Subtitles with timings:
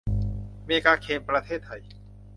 [0.65, 1.81] เมกาเคม ประเทศไทย